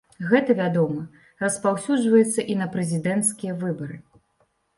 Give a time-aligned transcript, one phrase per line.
[0.29, 1.03] Гэта, вядома,
[1.43, 4.01] распаўсюджваецца і на прэзідэнцкія выбары.